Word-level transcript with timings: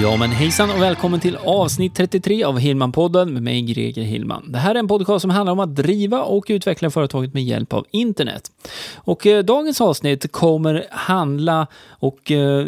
Ja 0.00 0.16
men 0.16 0.30
hejsan 0.30 0.70
och 0.70 0.82
välkommen 0.82 1.20
till 1.20 1.36
avsnitt 1.36 1.94
33 1.94 2.44
av 2.44 2.58
Hillman-podden 2.58 3.30
med 3.30 3.42
mig 3.42 3.62
Greger 3.62 4.02
Hillman. 4.02 4.52
Det 4.52 4.58
här 4.58 4.74
är 4.74 4.78
en 4.78 4.88
podcast 4.88 5.20
som 5.20 5.30
handlar 5.30 5.52
om 5.52 5.60
att 5.60 5.74
driva 5.74 6.22
och 6.22 6.44
utveckla 6.48 6.90
företaget 6.90 7.34
med 7.34 7.44
hjälp 7.44 7.72
av 7.72 7.86
internet. 7.90 8.50
Och 8.94 9.26
eh, 9.26 9.44
dagens 9.44 9.80
avsnitt 9.80 10.32
kommer 10.32 10.86
handla 10.90 11.66
och 11.88 12.30
eh, 12.30 12.66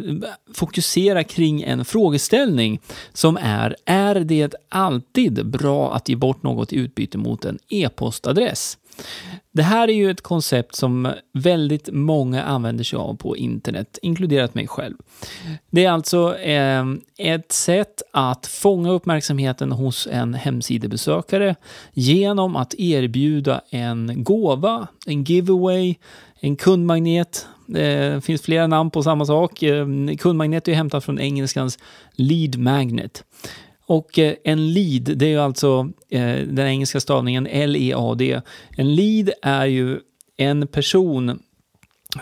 fokusera 0.55 1.25
kring 1.25 1.63
en 1.63 1.85
frågeställning 1.85 2.81
som 3.13 3.39
är, 3.43 3.77
är 3.85 4.15
det 4.15 4.55
alltid 4.69 5.47
bra 5.47 5.95
att 5.95 6.09
ge 6.09 6.17
bort 6.17 6.43
något 6.43 6.73
i 6.73 6.77
utbyte 6.77 7.19
mot 7.19 7.45
en 7.45 7.59
e-postadress? 7.69 8.79
Det 9.53 9.63
här 9.63 9.89
är 9.89 9.93
ju 9.93 10.11
ett 10.11 10.23
koncept 10.23 10.75
som 10.75 11.13
väldigt 11.33 11.89
många 11.93 12.43
använder 12.43 12.85
sig 12.85 12.97
av 12.97 13.17
på 13.17 13.37
internet, 13.37 13.99
inkluderat 14.03 14.55
mig 14.55 14.67
själv. 14.67 14.95
Det 15.71 15.85
är 15.85 15.91
alltså 15.91 16.39
eh, 16.39 16.85
ett 17.19 17.53
sätt 17.53 18.03
att 18.13 18.47
fånga 18.47 18.91
uppmärksamheten 18.91 19.73
hos 19.73 20.09
en 20.11 20.35
hemsidebesökare 20.35 21.57
genom 21.93 22.57
att 22.57 22.75
erbjuda 22.75 23.61
en 23.71 24.25
gåva, 24.25 24.89
en 25.07 25.25
giveaway, 25.25 25.95
en 26.41 26.57
kundmagnet. 26.57 27.47
Det 27.67 28.25
finns 28.25 28.43
flera 28.43 28.67
namn 28.67 28.91
på 28.91 29.03
samma 29.03 29.27
sak. 29.27 29.63
Ehm, 29.63 30.17
kundmagnet 30.17 30.69
är 30.69 30.75
hämtat 30.75 31.05
från 31.05 31.19
engelskans 31.19 31.79
lead 32.13 32.59
magnet. 32.59 33.25
Och 33.87 34.19
eh, 34.19 34.35
en 34.45 34.73
lead, 34.73 35.19
det 35.19 35.27
är 35.27 35.31
ju 35.31 35.41
alltså 35.41 35.91
eh, 36.11 36.37
den 36.37 36.67
engelska 36.67 37.01
stavningen 37.01 37.47
L-E-A-D. 37.47 38.41
En 38.77 38.95
lead 38.95 39.31
är 39.43 39.67
ju 39.67 39.99
en 40.37 40.67
person 40.67 41.41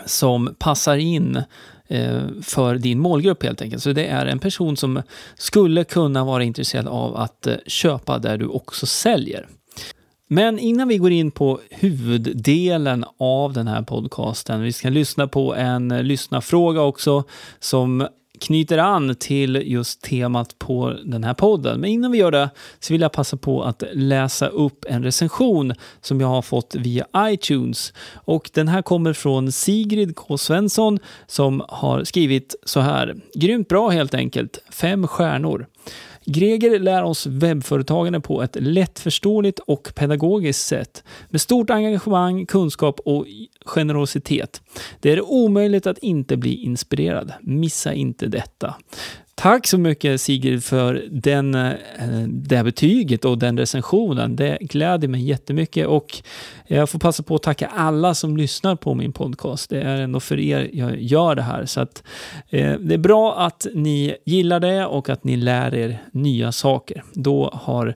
som 0.05 0.55
passar 0.59 0.97
in 0.97 1.41
eh, 1.87 2.21
för 2.41 2.75
din 2.75 2.99
målgrupp 2.99 3.43
helt 3.43 3.61
enkelt. 3.61 3.83
Så 3.83 3.91
det 3.91 4.05
är 4.05 4.25
en 4.25 4.39
person 4.39 4.77
som 4.77 5.01
skulle 5.35 5.83
kunna 5.83 6.23
vara 6.23 6.43
intresserad 6.43 6.87
av 6.87 7.15
att 7.15 7.47
eh, 7.47 7.55
köpa 7.67 8.19
där 8.19 8.37
du 8.37 8.47
också 8.47 8.85
säljer. 8.85 9.47
Men 10.27 10.59
innan 10.59 10.87
vi 10.87 10.97
går 10.97 11.11
in 11.11 11.31
på 11.31 11.59
huvuddelen 11.69 13.05
av 13.19 13.53
den 13.53 13.67
här 13.67 13.81
podcasten, 13.81 14.61
vi 14.61 14.73
ska 14.73 14.89
lyssna 14.89 15.27
på 15.27 15.55
en 15.55 15.91
eh, 15.91 16.03
lyssnarfråga 16.03 16.81
också 16.81 17.23
som 17.59 18.07
knyter 18.43 18.77
an 18.77 19.15
till 19.15 19.63
just 19.65 20.01
temat 20.01 20.59
på 20.59 20.93
den 21.05 21.23
här 21.23 21.33
podden. 21.33 21.79
Men 21.79 21.89
innan 21.89 22.11
vi 22.11 22.17
gör 22.17 22.31
det 22.31 22.49
så 22.79 22.93
vill 22.93 23.01
jag 23.01 23.11
passa 23.11 23.37
på 23.37 23.63
att 23.63 23.83
läsa 23.93 24.47
upp 24.47 24.85
en 24.87 25.03
recension 25.03 25.73
som 26.01 26.21
jag 26.21 26.27
har 26.27 26.41
fått 26.41 26.75
via 26.75 27.05
iTunes. 27.17 27.93
Och 28.13 28.49
den 28.53 28.67
här 28.67 28.81
kommer 28.81 29.13
från 29.13 29.51
Sigrid 29.51 30.15
K. 30.15 30.37
Svensson 30.37 30.99
som 31.27 31.63
har 31.67 32.03
skrivit 32.03 32.55
så 32.65 32.79
här. 32.79 33.15
Grymt 33.33 33.67
bra 33.67 33.89
helt 33.89 34.13
enkelt. 34.13 34.59
Fem 34.71 35.07
stjärnor. 35.07 35.67
Greger 36.25 36.79
lär 36.79 37.03
oss 37.03 37.25
webbföretagande 37.27 38.19
på 38.19 38.41
ett 38.41 38.57
lättförståeligt 38.59 39.59
och 39.59 39.91
pedagogiskt 39.95 40.67
sätt 40.67 41.03
med 41.29 41.41
stort 41.41 41.69
engagemang, 41.69 42.45
kunskap 42.45 42.99
och 43.05 43.25
generositet. 43.65 44.61
Det 44.99 45.11
är 45.11 45.21
omöjligt 45.21 45.87
att 45.87 45.97
inte 45.97 46.37
bli 46.37 46.55
inspirerad. 46.55 47.33
Missa 47.41 47.93
inte 47.93 48.27
detta. 48.27 48.75
Tack 49.43 49.67
så 49.67 49.77
mycket 49.77 50.21
Sigrid 50.21 50.63
för 50.63 51.05
den, 51.11 51.55
eh, 51.55 51.73
det 52.27 52.57
här 52.57 52.63
betyget 52.63 53.25
och 53.25 53.37
den 53.37 53.57
recensionen. 53.57 54.35
Det 54.35 54.57
gläder 54.61 55.07
mig 55.07 55.21
jättemycket 55.21 55.87
och 55.87 56.23
jag 56.67 56.89
får 56.89 56.99
passa 56.99 57.23
på 57.23 57.35
att 57.35 57.43
tacka 57.43 57.67
alla 57.67 58.13
som 58.13 58.37
lyssnar 58.37 58.75
på 58.75 58.93
min 58.93 59.13
podcast. 59.13 59.69
Det 59.69 59.81
är 59.81 59.97
ändå 59.97 60.19
för 60.19 60.39
er 60.39 60.69
jag 60.73 61.01
gör 61.01 61.35
det 61.35 61.41
här. 61.41 61.65
Så 61.65 61.81
att, 61.81 62.03
eh, 62.49 62.73
det 62.79 62.93
är 62.93 62.97
bra 62.97 63.35
att 63.37 63.67
ni 63.73 64.15
gillar 64.25 64.59
det 64.59 64.85
och 64.85 65.09
att 65.09 65.23
ni 65.23 65.35
lär 65.37 65.75
er 65.75 66.01
nya 66.11 66.51
saker. 66.51 67.03
Då 67.13 67.49
har 67.53 67.95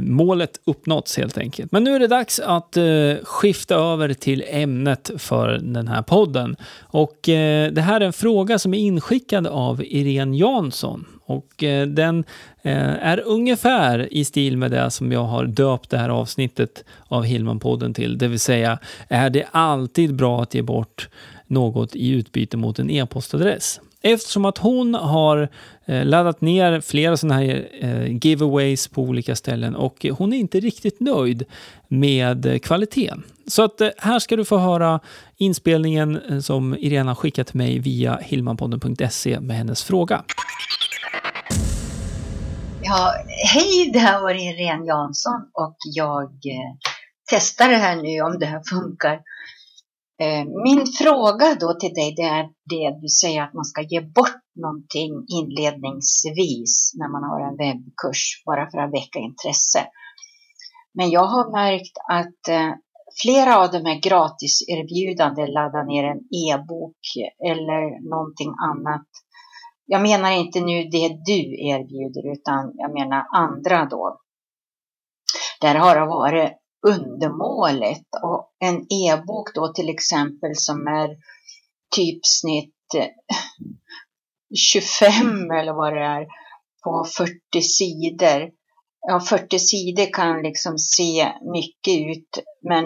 målet 0.00 0.60
uppnåtts 0.64 1.16
helt 1.16 1.38
enkelt. 1.38 1.72
Men 1.72 1.84
nu 1.84 1.94
är 1.94 2.00
det 2.00 2.06
dags 2.06 2.40
att 2.40 2.76
eh, 2.76 2.84
skifta 3.22 3.74
över 3.74 4.14
till 4.14 4.44
ämnet 4.48 5.10
för 5.18 5.48
den 5.62 5.88
här 5.88 6.02
podden. 6.02 6.56
Och 6.80 7.28
eh, 7.28 7.72
det 7.72 7.80
här 7.80 8.00
är 8.00 8.04
en 8.06 8.12
fråga 8.12 8.58
som 8.58 8.74
är 8.74 8.78
inskickad 8.78 9.46
av 9.46 9.82
Irene 9.84 10.36
Jansson. 10.36 11.04
Och 11.24 11.64
eh, 11.64 11.86
den 11.86 12.24
eh, 12.62 13.06
är 13.06 13.20
ungefär 13.20 14.12
i 14.12 14.24
stil 14.24 14.56
med 14.56 14.70
det 14.70 14.90
som 14.90 15.12
jag 15.12 15.24
har 15.24 15.44
döpt 15.44 15.90
det 15.90 15.98
här 15.98 16.08
avsnittet 16.08 16.84
av 17.08 17.24
Hillman-podden 17.24 17.94
till. 17.94 18.18
Det 18.18 18.28
vill 18.28 18.40
säga, 18.40 18.78
är 19.08 19.30
det 19.30 19.44
alltid 19.50 20.14
bra 20.14 20.42
att 20.42 20.54
ge 20.54 20.62
bort 20.62 21.08
något 21.46 21.96
i 21.96 22.08
utbyte 22.08 22.56
mot 22.56 22.78
en 22.78 22.90
e-postadress? 22.90 23.80
Eftersom 24.02 24.44
att 24.44 24.58
hon 24.58 24.94
har 24.94 25.48
eh, 25.86 26.04
laddat 26.04 26.40
ner 26.40 26.80
flera 26.80 27.16
sådana 27.16 27.40
här 27.40 27.68
eh, 27.80 28.16
giveaways 28.26 28.88
på 28.88 29.02
olika 29.02 29.36
ställen 29.36 29.76
och 29.76 30.06
hon 30.12 30.32
är 30.32 30.36
inte 30.36 30.60
riktigt 30.60 31.00
nöjd 31.00 31.44
med 31.88 32.62
kvaliteten. 32.62 33.22
Så 33.46 33.62
att 33.62 33.80
eh, 33.80 33.88
här 33.98 34.18
ska 34.18 34.36
du 34.36 34.44
få 34.44 34.58
höra 34.58 35.00
inspelningen 35.36 36.42
som 36.42 36.76
Irena 36.78 37.14
skickat 37.14 37.46
till 37.46 37.56
mig 37.56 37.78
via 37.78 38.18
Hilmanpodden.se 38.22 39.40
med 39.40 39.56
hennes 39.56 39.82
fråga. 39.82 40.24
Ja, 42.82 43.14
hej, 43.54 43.90
det 43.92 43.98
här 43.98 44.20
var 44.20 44.30
Irene 44.30 44.86
Jansson 44.86 45.40
och 45.52 45.76
jag 45.94 46.30
testar 47.30 47.68
det 47.68 47.76
här 47.76 47.96
nu 47.96 48.20
om 48.20 48.38
det 48.38 48.46
här 48.46 48.62
funkar. 48.70 49.20
Eh, 50.22 50.44
min 50.64 50.86
fråga 50.86 51.54
då 51.60 51.74
till 51.74 51.94
dig 51.94 52.14
det 52.16 52.22
är 52.22 52.44
det 52.64 53.00
du 53.00 53.08
säger 53.08 53.42
att 53.42 53.54
man 53.54 53.64
ska 53.64 53.82
ge 53.82 54.00
bort 54.00 54.42
någonting 54.54 55.12
inledningsvis 55.38 56.92
när 56.98 57.08
man 57.08 57.24
har 57.30 57.40
en 57.48 57.56
webbkurs 57.56 58.42
bara 58.46 58.70
för 58.70 58.78
att 58.78 58.92
väcka 58.92 59.18
intresse. 59.18 59.80
Men 60.94 61.10
jag 61.10 61.24
har 61.24 61.52
märkt 61.52 61.96
att 62.10 62.48
eh, 62.48 62.72
flera 63.22 63.58
av 63.58 63.70
de 63.70 63.84
här 63.88 64.00
gratiserbjudanden, 64.00 65.52
ladda 65.52 65.82
ner 65.82 66.04
en 66.04 66.20
e-bok 66.46 67.00
eller 67.50 68.10
någonting 68.10 68.52
annat 68.70 69.06
jag 69.92 70.02
menar 70.02 70.30
inte 70.30 70.60
nu 70.60 70.84
det 70.84 71.08
du 71.08 71.40
erbjuder 71.68 72.32
utan 72.32 72.72
jag 72.74 72.92
menar 72.92 73.26
andra 73.32 73.84
då. 73.84 74.20
Där 75.60 75.74
har 75.74 75.94
det 75.94 76.06
varit 76.06 76.52
undermåligt 76.86 78.08
och 78.22 78.52
en 78.58 78.86
e-bok 78.92 79.54
då 79.54 79.72
till 79.72 79.88
exempel 79.88 80.56
som 80.56 80.86
är 80.86 81.16
typsnitt 81.96 82.74
25 84.54 85.50
eh, 85.50 85.58
eller 85.58 85.72
vad 85.72 85.92
det 85.92 86.04
är 86.04 86.26
på 86.84 87.04
40 87.16 87.62
sidor. 87.62 88.50
Ja, 89.00 89.20
40 89.20 89.58
sidor 89.58 90.12
kan 90.12 90.42
liksom 90.42 90.78
se 90.78 91.32
mycket 91.52 92.00
ut 92.10 92.38
men 92.68 92.84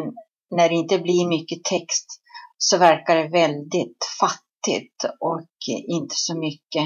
när 0.50 0.69
det 0.69 0.75
inte 0.75 0.99
blir 0.99 1.28
mycket 1.28 1.65
text 1.65 2.06
så 2.59 2.78
verkar 2.78 3.16
det 3.16 3.28
väldigt 3.28 3.99
fattigt 4.21 4.44
fattigt 4.65 5.04
och 5.21 5.47
inte 5.88 6.15
så 6.15 6.38
mycket 6.38 6.84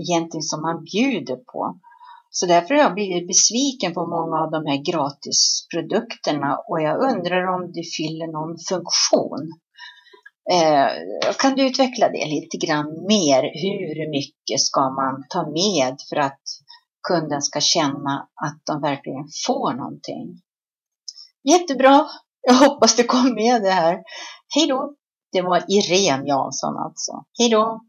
egentligen 0.00 0.42
som 0.42 0.62
man 0.62 0.84
bjuder 0.84 1.36
på. 1.36 1.80
Så 2.34 2.46
därför 2.46 2.74
har 2.74 2.82
jag 2.82 2.94
blivit 2.94 3.26
besviken 3.26 3.94
på 3.94 4.06
många 4.06 4.36
av 4.42 4.50
de 4.50 4.66
här 4.66 4.80
gratisprodukterna 4.90 6.56
och 6.68 6.82
jag 6.82 7.12
undrar 7.12 7.54
om 7.54 7.72
det 7.72 7.84
fyller 7.96 8.26
någon 8.26 8.56
funktion. 8.68 9.42
Eh, 10.52 10.88
kan 11.38 11.54
du 11.54 11.66
utveckla 11.66 12.08
det 12.08 12.26
lite 12.26 12.56
grann 12.66 13.06
mer? 13.08 13.42
Hur 13.42 14.10
mycket 14.10 14.60
ska 14.60 14.80
man 14.80 15.24
ta 15.28 15.42
med 15.50 15.96
för 16.08 16.16
att 16.16 16.42
kunden 17.08 17.42
ska 17.42 17.60
känna 17.60 18.28
att 18.46 18.60
de 18.66 18.80
verkligen 18.80 19.28
får 19.46 19.72
någonting? 19.74 20.40
Jättebra! 21.44 22.06
Jag 22.40 22.54
hoppas 22.54 22.96
du 22.96 23.04
kom 23.04 23.34
med 23.34 23.62
det 23.62 23.70
här. 23.70 24.02
Hej 24.54 24.66
då! 24.66 24.94
Det 25.32 25.42
var 25.42 25.64
Irene 25.68 26.28
Jansson 26.28 26.76
alltså. 26.76 27.12
Hej 27.38 27.50
då! 27.50 27.80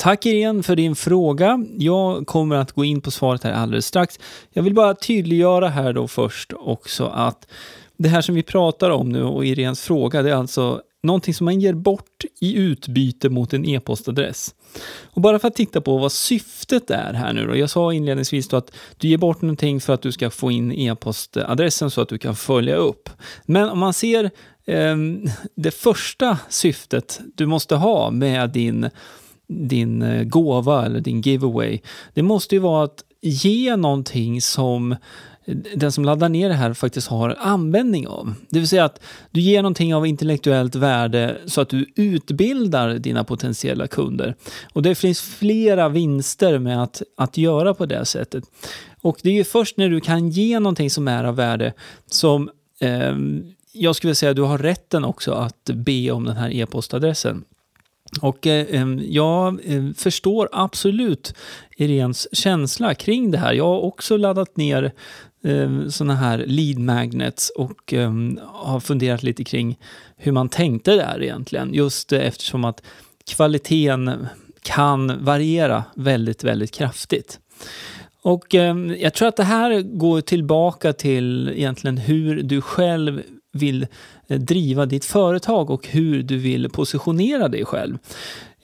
Tack 0.00 0.26
Irene 0.26 0.62
för 0.62 0.76
din 0.76 0.96
fråga. 0.96 1.64
Jag 1.78 2.26
kommer 2.26 2.56
att 2.56 2.72
gå 2.72 2.84
in 2.84 3.00
på 3.00 3.10
svaret 3.10 3.44
här 3.44 3.52
alldeles 3.52 3.86
strax. 3.86 4.18
Jag 4.52 4.62
vill 4.62 4.74
bara 4.74 4.94
tydliggöra 4.94 5.68
här 5.68 5.92
då 5.92 6.08
först 6.08 6.52
också 6.52 7.06
att 7.06 7.46
det 7.96 8.08
här 8.08 8.20
som 8.20 8.34
vi 8.34 8.42
pratar 8.42 8.90
om 8.90 9.08
nu 9.08 9.22
och 9.22 9.44
Irenes 9.44 9.82
fråga, 9.82 10.22
det 10.22 10.30
är 10.30 10.34
alltså 10.34 10.80
någonting 11.02 11.34
som 11.34 11.44
man 11.44 11.60
ger 11.60 11.72
bort 11.72 12.24
i 12.40 12.56
utbyte 12.56 13.28
mot 13.28 13.52
en 13.52 13.64
e-postadress. 13.64 14.54
Och 15.04 15.20
bara 15.20 15.38
för 15.38 15.48
att 15.48 15.54
titta 15.54 15.80
på 15.80 15.98
vad 15.98 16.12
syftet 16.12 16.90
är 16.90 17.12
här 17.12 17.32
nu 17.32 17.46
då. 17.46 17.56
Jag 17.56 17.70
sa 17.70 17.92
inledningsvis 17.92 18.48
då 18.48 18.56
att 18.56 18.72
du 18.96 19.08
ger 19.08 19.18
bort 19.18 19.42
någonting 19.42 19.80
för 19.80 19.94
att 19.94 20.02
du 20.02 20.12
ska 20.12 20.30
få 20.30 20.50
in 20.50 20.72
e-postadressen 20.72 21.90
så 21.90 22.00
att 22.00 22.08
du 22.08 22.18
kan 22.18 22.36
följa 22.36 22.76
upp. 22.76 23.10
Men 23.46 23.68
om 23.68 23.78
man 23.78 23.92
ser 23.92 24.30
eh, 24.64 24.96
det 25.54 25.70
första 25.70 26.38
syftet 26.48 27.20
du 27.34 27.46
måste 27.46 27.76
ha 27.76 28.10
med 28.10 28.50
din 28.50 28.90
din 29.50 30.02
eh, 30.02 30.24
gåva 30.24 30.86
eller 30.86 31.00
din 31.00 31.20
giveaway. 31.20 31.80
Det 32.14 32.22
måste 32.22 32.54
ju 32.54 32.58
vara 32.58 32.84
att 32.84 33.04
ge 33.20 33.76
någonting 33.76 34.40
som 34.40 34.92
eh, 34.92 35.56
den 35.76 35.92
som 35.92 36.04
laddar 36.04 36.28
ner 36.28 36.48
det 36.48 36.54
här 36.54 36.74
faktiskt 36.74 37.08
har 37.08 37.36
användning 37.40 38.06
av. 38.06 38.34
Det 38.48 38.58
vill 38.58 38.68
säga 38.68 38.84
att 38.84 39.00
du 39.30 39.40
ger 39.40 39.62
någonting 39.62 39.94
av 39.94 40.06
intellektuellt 40.06 40.74
värde 40.74 41.36
så 41.46 41.60
att 41.60 41.68
du 41.68 41.86
utbildar 41.96 42.94
dina 42.94 43.24
potentiella 43.24 43.86
kunder. 43.86 44.34
Och 44.72 44.82
det 44.82 44.94
finns 44.94 45.20
flera 45.20 45.88
vinster 45.88 46.58
med 46.58 46.82
att, 46.82 47.02
att 47.16 47.36
göra 47.36 47.74
på 47.74 47.86
det 47.86 48.04
sättet. 48.04 48.44
Och 49.02 49.18
det 49.22 49.30
är 49.30 49.34
ju 49.34 49.44
först 49.44 49.76
när 49.76 49.88
du 49.88 50.00
kan 50.00 50.28
ge 50.28 50.60
någonting 50.60 50.90
som 50.90 51.08
är 51.08 51.24
av 51.24 51.36
värde 51.36 51.72
som 52.06 52.50
eh, 52.80 53.16
jag 53.72 53.96
skulle 53.96 54.14
säga 54.14 54.30
att 54.30 54.36
du 54.36 54.42
har 54.42 54.58
rätten 54.58 55.04
också 55.04 55.32
att 55.32 55.70
be 55.74 56.10
om 56.10 56.24
den 56.24 56.36
här 56.36 56.50
e-postadressen. 56.50 57.44
Och 58.20 58.46
eh, 58.46 58.84
jag 59.00 59.60
eh, 59.64 59.84
förstår 59.96 60.48
absolut 60.52 61.34
Irens 61.76 62.28
känsla 62.32 62.94
kring 62.94 63.30
det 63.30 63.38
här. 63.38 63.52
Jag 63.52 63.64
har 63.64 63.80
också 63.80 64.16
laddat 64.16 64.56
ner 64.56 64.92
eh, 65.44 65.88
sådana 65.88 66.14
här 66.14 66.44
lead 66.46 66.78
magnets 66.78 67.50
och 67.50 67.92
eh, 67.94 68.12
har 68.46 68.80
funderat 68.80 69.22
lite 69.22 69.44
kring 69.44 69.78
hur 70.16 70.32
man 70.32 70.48
tänkte 70.48 70.96
där 70.96 71.22
egentligen. 71.22 71.74
Just 71.74 72.12
eh, 72.12 72.26
eftersom 72.26 72.64
att 72.64 72.82
kvaliteten 73.26 74.26
kan 74.62 75.24
variera 75.24 75.84
väldigt, 75.94 76.44
väldigt 76.44 76.70
kraftigt. 76.70 77.38
Och 78.22 78.54
eh, 78.54 78.76
jag 78.76 79.14
tror 79.14 79.28
att 79.28 79.36
det 79.36 79.44
här 79.44 79.80
går 79.80 80.20
tillbaka 80.20 80.92
till 80.92 81.48
egentligen 81.48 81.98
hur 81.98 82.42
du 82.42 82.60
själv 82.60 83.22
vill 83.52 83.86
Eh, 84.30 84.38
driva 84.38 84.86
ditt 84.86 85.04
företag 85.04 85.70
och 85.70 85.88
hur 85.88 86.22
du 86.22 86.36
vill 86.38 86.70
positionera 86.70 87.48
dig 87.48 87.64
själv. 87.64 87.98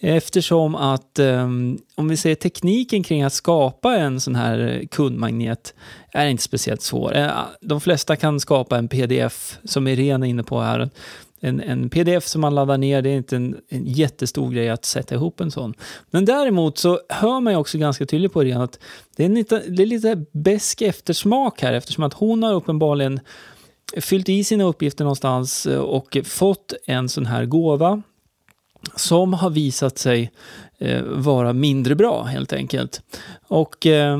Eftersom 0.01 0.75
att, 0.75 1.19
ehm, 1.19 1.79
om 1.95 2.09
vi 2.09 2.17
säger 2.17 2.37
tekniken 2.37 3.03
kring 3.03 3.23
att 3.23 3.33
skapa 3.33 3.97
en 3.97 4.21
sån 4.21 4.35
här 4.35 4.85
kundmagnet 4.91 5.75
är 6.13 6.27
inte 6.27 6.43
speciellt 6.43 6.83
svår. 6.83 7.17
Eh, 7.17 7.31
de 7.61 7.81
flesta 7.81 8.17
kan 8.17 8.41
skapa 8.41 8.79
en 8.79 8.89
pdf, 8.89 9.59
som 9.65 9.89
Irene 9.89 10.27
är 10.27 10.31
inne 10.31 10.43
på 10.43 10.61
här. 10.61 10.91
En, 11.41 11.61
en 11.61 11.91
pdf 11.91 12.27
som 12.27 12.41
man 12.41 12.55
laddar 12.55 12.79
ner, 12.79 13.03
det 13.03 13.11
är 13.11 13.17
inte 13.17 13.37
en, 13.37 13.57
en 13.69 13.85
jättestor 13.87 14.51
grej 14.51 14.69
att 14.69 14.85
sätta 14.85 15.15
ihop 15.15 15.41
en 15.41 15.51
sån. 15.51 15.75
Men 16.11 16.25
däremot 16.25 16.79
så 16.79 17.01
hör 17.09 17.41
man 17.41 17.53
ju 17.53 17.59
också 17.59 17.79
ganska 17.79 18.07
tydligt 18.07 18.33
på 18.33 18.45
Irene 18.45 18.65
att 18.65 18.79
det 19.17 19.25
är, 19.25 19.29
lite, 19.29 19.63
det 19.69 19.83
är 19.83 19.87
lite 19.87 20.25
besk 20.33 20.83
eftersmak 20.83 21.63
här 21.63 21.73
eftersom 21.73 22.05
att 22.05 22.15
hon 22.15 22.43
har 22.43 22.55
uppenbarligen 22.55 23.21
fyllt 24.00 24.29
i 24.29 24.44
sina 24.44 24.65
uppgifter 24.65 25.05
någonstans 25.05 25.67
eh, 25.67 25.79
och 25.79 26.17
fått 26.25 26.75
en 26.87 27.09
sån 27.09 27.27
här 27.27 27.44
gåva 27.44 28.03
som 28.97 29.33
har 29.33 29.50
visat 29.50 29.99
sig 29.99 30.31
eh, 30.79 31.03
vara 31.03 31.53
mindre 31.53 31.94
bra 31.94 32.23
helt 32.23 32.53
enkelt. 32.53 33.03
Och 33.49 33.87
eh, 33.87 34.19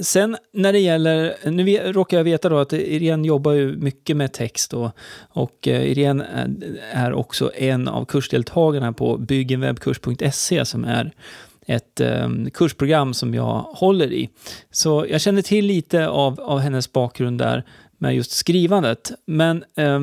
sen 0.00 0.36
när 0.52 0.72
det 0.72 0.78
gäller, 0.78 1.50
nu 1.50 1.92
råkar 1.92 2.16
jag 2.16 2.24
veta 2.24 2.48
då 2.48 2.58
att 2.58 2.72
Irene 2.72 3.28
jobbar 3.28 3.52
ju 3.52 3.76
mycket 3.76 4.16
med 4.16 4.32
text 4.32 4.74
och, 4.74 4.90
och 5.28 5.68
eh, 5.68 5.82
Irene 5.90 6.24
eh, 6.24 7.02
är, 7.04 7.12
också 7.12 7.50
en 7.54 7.88
av 7.88 8.04
kursdeltagarna 8.04 8.92
på 8.92 9.16
byggenwebbkurs.se 9.16 10.64
som 10.64 10.84
är 10.84 11.12
ett 11.66 12.00
eh, 12.00 12.28
kursprogram 12.52 13.14
som 13.14 13.34
jag 13.34 13.66
håller 13.74 14.12
i. 14.12 14.28
Så 14.70 15.06
jag 15.08 15.20
känner 15.20 15.42
till 15.42 15.66
lite 15.66 16.08
av, 16.08 16.40
av 16.40 16.58
hennes 16.58 16.92
bakgrund 16.92 17.38
där 17.38 17.64
med 18.04 18.16
just 18.16 18.30
skrivandet. 18.30 19.12
Men 19.26 19.64
eh, 19.76 20.00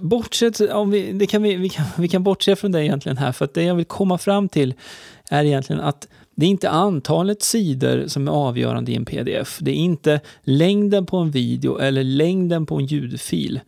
bortsett, 0.00 0.60
om 0.60 0.90
vi, 0.90 1.12
det 1.12 1.26
kan 1.26 1.42
vi, 1.42 1.56
vi, 1.56 1.68
kan, 1.68 1.84
vi 1.98 2.08
kan 2.08 2.22
bortse 2.22 2.56
från 2.56 2.72
det 2.72 2.84
egentligen 2.84 3.16
här, 3.16 3.32
för 3.32 3.44
att 3.44 3.54
det 3.54 3.62
jag 3.62 3.74
vill 3.74 3.84
komma 3.84 4.18
fram 4.18 4.48
till 4.48 4.74
är 5.30 5.44
egentligen 5.44 5.82
att 5.82 6.08
det 6.36 6.46
är 6.46 6.50
inte 6.50 6.70
antalet 6.70 7.42
sidor 7.42 8.04
som 8.06 8.28
är 8.28 8.32
avgörande 8.32 8.92
i 8.92 8.96
en 8.96 9.04
pdf. 9.04 9.58
Det 9.60 9.70
är 9.70 9.74
inte 9.74 10.20
längden 10.42 11.06
på 11.06 11.16
en 11.16 11.30
video 11.30 11.78
eller 11.78 12.04
längden 12.04 12.66
på 12.66 12.76
en 12.76 12.86
ljudfil. 12.86 13.60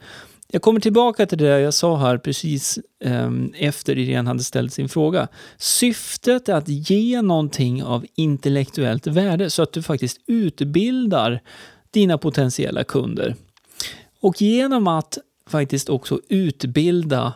Jag 0.50 0.62
kommer 0.62 0.80
tillbaka 0.80 1.26
till 1.26 1.38
det 1.38 1.60
jag 1.60 1.74
sa 1.74 1.96
här 1.96 2.18
precis 2.18 2.78
eh, 3.04 3.30
efter 3.54 3.98
Irene 3.98 4.28
hade 4.28 4.42
ställt 4.42 4.72
sin 4.72 4.88
fråga. 4.88 5.28
Syftet 5.58 6.48
är 6.48 6.54
att 6.54 6.68
ge 6.68 7.22
någonting 7.22 7.82
av 7.82 8.06
intellektuellt 8.14 9.06
värde 9.06 9.50
så 9.50 9.62
att 9.62 9.72
du 9.72 9.82
faktiskt 9.82 10.20
utbildar 10.26 11.40
dina 11.90 12.18
potentiella 12.18 12.84
kunder. 12.84 13.34
Och 14.20 14.42
genom 14.42 14.86
att 14.88 15.18
faktiskt 15.46 15.88
också 15.88 16.20
utbilda, 16.28 17.32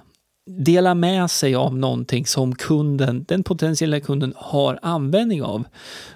dela 0.46 0.94
med 0.94 1.30
sig 1.30 1.54
av 1.54 1.76
någonting 1.76 2.26
som 2.26 2.54
kunden, 2.54 3.24
den 3.28 3.42
potentiella 3.42 4.00
kunden 4.00 4.34
har 4.36 4.78
användning 4.82 5.42
av, 5.42 5.64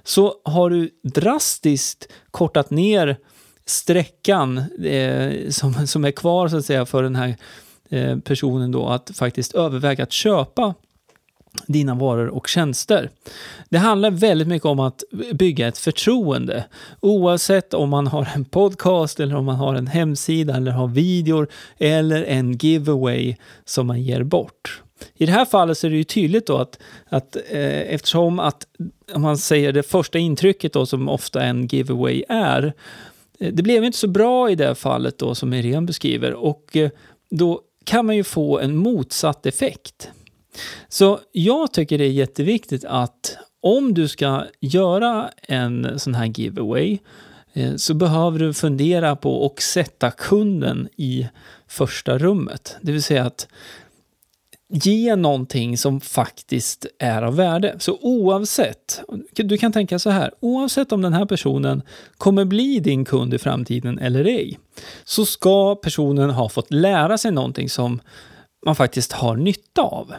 så 0.04 0.34
har 0.44 0.70
du 0.70 0.90
drastiskt 1.02 2.08
kortat 2.30 2.70
ner 2.70 3.16
sträckan 3.66 4.58
eh, 4.84 5.50
som, 5.50 5.86
som 5.86 6.04
är 6.04 6.10
kvar 6.10 6.48
så 6.48 6.56
att 6.56 6.64
säga 6.64 6.86
för 6.86 7.02
den 7.02 7.16
här 7.16 7.36
eh, 7.88 8.18
personen 8.18 8.72
då 8.72 8.88
att 8.88 9.10
faktiskt 9.14 9.54
överväga 9.54 10.02
att 10.02 10.12
köpa 10.12 10.74
dina 11.66 11.94
varor 11.94 12.28
och 12.28 12.48
tjänster. 12.48 13.10
Det 13.68 13.78
handlar 13.78 14.10
väldigt 14.10 14.48
mycket 14.48 14.66
om 14.66 14.80
att 14.80 15.02
bygga 15.32 15.68
ett 15.68 15.78
förtroende. 15.78 16.64
Oavsett 17.00 17.74
om 17.74 17.90
man 17.90 18.06
har 18.06 18.28
en 18.34 18.44
podcast 18.44 19.20
eller 19.20 19.36
om 19.36 19.44
man 19.44 19.56
har 19.56 19.74
en 19.74 19.86
hemsida 19.86 20.56
eller 20.56 20.70
har 20.70 20.88
videor 20.88 21.48
eller 21.78 22.24
en 22.24 22.52
giveaway 22.52 23.36
som 23.64 23.86
man 23.86 24.02
ger 24.02 24.22
bort. 24.22 24.82
I 25.14 25.26
det 25.26 25.32
här 25.32 25.44
fallet 25.44 25.78
så 25.78 25.86
är 25.86 25.90
det 25.90 25.96
ju 25.96 26.04
tydligt 26.04 26.46
då 26.46 26.56
att, 26.56 26.78
att 27.08 27.36
eh, 27.36 27.94
eftersom 27.94 28.38
att, 28.38 28.66
om 29.14 29.22
man 29.22 29.38
säger 29.38 29.72
det 29.72 29.82
första 29.82 30.18
intrycket 30.18 30.72
då 30.72 30.86
som 30.86 31.08
ofta 31.08 31.42
en 31.42 31.66
giveaway 31.66 32.24
är, 32.28 32.72
eh, 33.40 33.52
det 33.52 33.62
blev 33.62 33.84
inte 33.84 33.98
så 33.98 34.08
bra 34.08 34.50
i 34.50 34.54
det 34.54 34.74
fallet 34.74 35.18
då 35.18 35.34
som 35.34 35.54
Irene 35.54 35.86
beskriver 35.86 36.32
och 36.32 36.76
eh, 36.76 36.90
då 37.30 37.60
kan 37.84 38.06
man 38.06 38.16
ju 38.16 38.24
få 38.24 38.58
en 38.58 38.76
motsatt 38.76 39.46
effekt. 39.46 40.10
Så 40.88 41.20
jag 41.32 41.72
tycker 41.72 41.98
det 41.98 42.04
är 42.04 42.10
jätteviktigt 42.10 42.84
att 42.84 43.36
om 43.60 43.94
du 43.94 44.08
ska 44.08 44.44
göra 44.60 45.30
en 45.42 45.98
sån 45.98 46.14
här 46.14 46.26
giveaway 46.26 46.98
eh, 47.52 47.76
så 47.76 47.94
behöver 47.94 48.38
du 48.38 48.54
fundera 48.54 49.16
på 49.16 49.44
och 49.46 49.62
sätta 49.62 50.10
kunden 50.10 50.88
i 50.96 51.28
första 51.68 52.18
rummet. 52.18 52.76
Det 52.80 52.92
vill 52.92 53.02
säga 53.02 53.24
att 53.24 53.48
ge 54.68 55.16
någonting 55.16 55.78
som 55.78 56.00
faktiskt 56.00 56.86
är 56.98 57.22
av 57.22 57.36
värde. 57.36 57.76
Så 57.78 57.98
oavsett, 58.00 59.00
du 59.32 59.58
kan 59.58 59.72
tänka 59.72 59.98
så 59.98 60.10
här, 60.10 60.30
oavsett 60.40 60.92
om 60.92 61.02
den 61.02 61.12
här 61.12 61.24
personen 61.24 61.82
kommer 62.16 62.44
bli 62.44 62.80
din 62.80 63.04
kund 63.04 63.34
i 63.34 63.38
framtiden 63.38 63.98
eller 63.98 64.24
ej, 64.24 64.58
så 65.04 65.26
ska 65.26 65.74
personen 65.74 66.30
ha 66.30 66.48
fått 66.48 66.72
lära 66.72 67.18
sig 67.18 67.30
någonting 67.30 67.70
som 67.70 68.00
man 68.66 68.76
faktiskt 68.76 69.12
har 69.12 69.36
nytta 69.36 69.82
av. 69.82 70.14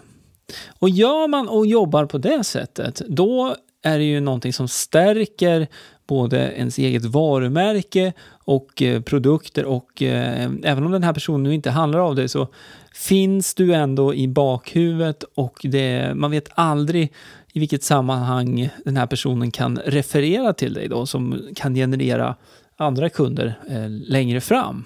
Och 0.80 0.90
gör 0.90 1.28
man 1.28 1.50
och 1.50 1.68
jobbar 1.68 2.06
på 2.06 2.18
det 2.18 2.44
sättet, 2.44 3.02
då 3.08 3.56
är 3.82 3.98
det 3.98 4.04
ju 4.04 4.20
någonting 4.20 4.54
som 4.54 4.68
stärker 4.68 5.68
både 6.08 6.38
ens 6.38 6.78
eget 6.78 7.06
varumärke 7.06 8.14
och 8.30 8.82
eh, 8.82 9.02
produkter 9.02 9.66
och 9.66 10.02
eh, 10.02 10.50
även 10.64 10.86
om 10.86 10.92
den 10.92 11.04
här 11.04 11.14
personen 11.14 11.44
nu 11.44 11.54
inte 11.54 11.70
handlar 11.70 12.00
av 12.00 12.16
det 12.16 12.28
så 12.28 12.48
finns 12.94 13.56
du 13.56 13.74
ändå 13.74 14.14
i 14.14 14.28
bakhuvudet 14.28 15.24
och 15.24 15.60
det, 15.64 16.16
man 16.16 16.32
vet 16.32 16.50
aldrig 16.52 17.14
i 17.54 17.60
vilket 17.60 17.84
sammanhang 17.84 18.70
den 18.86 18.98
här 18.98 19.08
personen 19.08 19.52
kan 19.52 19.78
referera 19.78 20.54
till 20.54 20.74
dig 20.74 20.88
då 20.88 21.06
som 21.06 21.42
kan 21.56 21.76
generera 21.76 22.36
andra 22.78 23.10
kunder 23.10 23.60
eh, 23.70 23.90
längre 23.90 24.42
fram. 24.42 24.86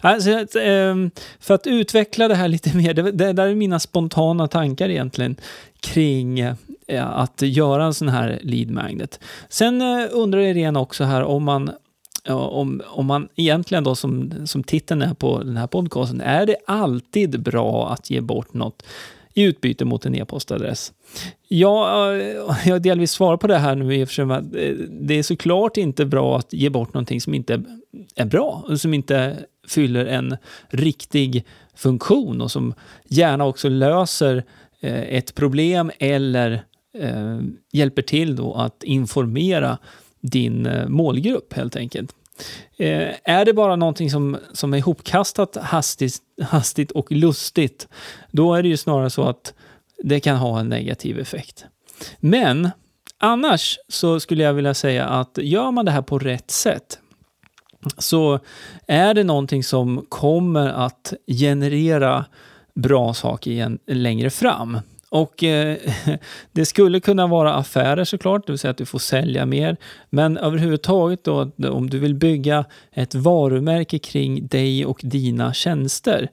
Alltså, 0.00 0.46
för 1.40 1.54
att 1.54 1.66
utveckla 1.66 2.28
det 2.28 2.34
här 2.34 2.48
lite 2.48 2.76
mer, 2.76 2.94
det, 2.94 3.32
där 3.32 3.46
är 3.46 3.54
mina 3.54 3.80
spontana 3.80 4.48
tankar 4.48 4.88
egentligen 4.88 5.36
kring 5.80 6.40
eh, 6.40 7.18
att 7.18 7.42
göra 7.42 7.84
en 7.84 7.94
sån 7.94 8.08
här 8.08 8.38
lead 8.42 8.70
magnet. 8.70 9.20
Sen 9.48 9.82
eh, 9.82 10.06
undrar 10.10 10.40
Irene 10.40 10.78
också 10.78 11.04
här 11.04 11.22
om 11.22 11.44
man 11.44 11.70
om, 12.28 12.82
om 12.86 13.06
man 13.06 13.28
egentligen 13.36 13.84
då 13.84 13.94
som, 13.94 14.32
som 14.46 14.62
titeln 14.62 15.02
är 15.02 15.14
på 15.14 15.42
den 15.42 15.56
här 15.56 15.66
podcasten, 15.66 16.20
är 16.20 16.46
det 16.46 16.56
alltid 16.66 17.42
bra 17.42 17.90
att 17.92 18.10
ge 18.10 18.20
bort 18.20 18.54
något 18.54 18.82
i 19.34 19.42
utbyte 19.42 19.84
mot 19.84 20.06
en 20.06 20.14
e-postadress? 20.14 20.92
Ja, 21.48 22.12
jag 22.12 22.36
eh, 22.36 22.72
har 22.72 22.78
delvis 22.78 23.10
svarat 23.10 23.40
på 23.40 23.46
det 23.46 23.58
här 23.58 23.74
nu 23.74 23.94
i 23.94 24.04
och 24.04 24.08
för 24.08 24.30
att 24.30 24.44
eh, 24.54 24.72
det 24.90 25.18
är 25.18 25.22
såklart 25.22 25.76
inte 25.76 26.04
bra 26.04 26.38
att 26.38 26.52
ge 26.52 26.70
bort 26.70 26.94
någonting 26.94 27.20
som 27.20 27.34
inte 27.34 27.62
är 28.16 28.24
bra 28.24 28.64
och 28.68 28.80
som 28.80 28.94
inte 28.94 29.36
fyller 29.68 30.06
en 30.06 30.36
riktig 30.68 31.44
funktion 31.74 32.40
och 32.40 32.50
som 32.50 32.74
gärna 33.08 33.46
också 33.46 33.68
löser 33.68 34.44
eh, 34.80 35.02
ett 35.02 35.34
problem 35.34 35.90
eller 35.98 36.64
hjälper 37.72 38.02
till 38.02 38.36
då 38.36 38.54
att 38.54 38.82
informera 38.82 39.78
din 40.20 40.68
målgrupp 40.88 41.52
helt 41.52 41.76
enkelt. 41.76 42.14
Eh, 42.76 43.14
är 43.24 43.44
det 43.44 43.52
bara 43.52 43.76
någonting 43.76 44.10
som, 44.10 44.36
som 44.52 44.74
är 44.74 44.78
ihopkastat 44.78 45.56
hastigt, 45.56 46.16
hastigt 46.42 46.90
och 46.90 47.12
lustigt, 47.12 47.88
då 48.30 48.54
är 48.54 48.62
det 48.62 48.68
ju 48.68 48.76
snarare 48.76 49.10
så 49.10 49.22
att 49.22 49.54
det 49.98 50.20
kan 50.20 50.36
ha 50.36 50.60
en 50.60 50.68
negativ 50.68 51.18
effekt. 51.18 51.64
Men 52.20 52.70
annars 53.18 53.78
så 53.88 54.20
skulle 54.20 54.42
jag 54.42 54.54
vilja 54.54 54.74
säga 54.74 55.04
att 55.04 55.38
gör 55.42 55.70
man 55.70 55.84
det 55.84 55.90
här 55.90 56.02
på 56.02 56.18
rätt 56.18 56.50
sätt 56.50 56.98
så 57.98 58.38
är 58.86 59.14
det 59.14 59.24
någonting 59.24 59.64
som 59.64 60.06
kommer 60.08 60.68
att 60.68 61.12
generera 61.26 62.24
bra 62.74 63.14
saker 63.14 63.50
igen 63.50 63.78
längre 63.86 64.30
fram. 64.30 64.78
Och 65.14 65.44
eh, 65.44 65.76
det 66.52 66.66
skulle 66.66 67.00
kunna 67.00 67.26
vara 67.26 67.54
affärer 67.54 68.04
såklart, 68.04 68.46
det 68.46 68.52
vill 68.52 68.58
säga 68.58 68.70
att 68.70 68.76
du 68.76 68.86
får 68.86 68.98
sälja 68.98 69.46
mer. 69.46 69.76
Men 70.10 70.36
överhuvudtaget 70.38 71.24
då, 71.24 71.50
om 71.70 71.90
du 71.90 71.98
vill 71.98 72.14
bygga 72.14 72.64
ett 72.92 73.14
varumärke 73.14 73.98
kring 73.98 74.46
dig 74.46 74.86
och 74.86 75.00
dina 75.02 75.54
tjänster, 75.54 76.30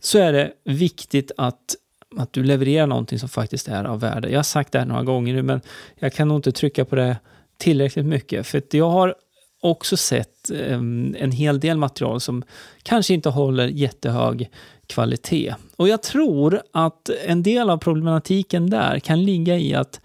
så 0.00 0.18
är 0.18 0.32
det 0.32 0.52
viktigt 0.64 1.32
att, 1.36 1.76
att 2.16 2.32
du 2.32 2.42
levererar 2.42 2.86
någonting 2.86 3.18
som 3.18 3.28
faktiskt 3.28 3.68
är 3.68 3.84
av 3.84 4.00
värde. 4.00 4.30
Jag 4.30 4.38
har 4.38 4.42
sagt 4.42 4.72
det 4.72 4.78
här 4.78 4.86
några 4.86 5.02
gånger 5.02 5.34
nu, 5.34 5.42
men 5.42 5.60
jag 5.98 6.12
kan 6.12 6.28
nog 6.28 6.38
inte 6.38 6.52
trycka 6.52 6.84
på 6.84 6.96
det 6.96 7.16
tillräckligt 7.58 8.06
mycket. 8.06 8.46
För 8.46 8.62
jag 8.70 8.90
har 8.90 9.14
också 9.60 9.96
sett 9.96 10.50
ehm, 10.50 11.16
en 11.18 11.32
hel 11.32 11.60
del 11.60 11.78
material 11.78 12.20
som 12.20 12.42
kanske 12.82 13.14
inte 13.14 13.28
håller 13.28 13.68
jättehög 13.68 14.50
kvalitet. 14.90 15.54
Och 15.76 15.88
jag 15.88 16.02
tror 16.02 16.62
att 16.72 17.10
en 17.26 17.42
del 17.42 17.70
av 17.70 17.78
problematiken 17.78 18.70
där 18.70 18.98
kan 18.98 19.24
ligga 19.24 19.58
i 19.58 19.74
att 19.74 20.00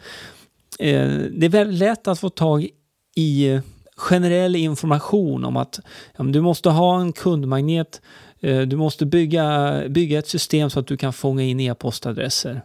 eh, 0.79 1.07
det 1.31 1.45
är 1.45 1.49
väldigt 1.49 1.79
lätt 1.79 2.07
att 2.07 2.19
få 2.19 2.29
tag 2.29 2.67
i 3.15 3.61
generell 3.95 4.55
information 4.55 5.45
om 5.45 5.57
att 5.57 5.79
ja, 6.17 6.23
du 6.23 6.41
måste 6.41 6.69
ha 6.69 6.99
en 6.99 7.13
kundmagnet, 7.13 8.01
eh, 8.39 8.61
du 8.61 8.75
måste 8.75 9.05
bygga, 9.05 9.81
bygga 9.89 10.19
ett 10.19 10.27
system 10.27 10.69
så 10.69 10.79
att 10.79 10.87
du 10.87 10.97
kan 10.97 11.13
fånga 11.13 11.43
in 11.43 11.59
e-postadresser. 11.59 12.61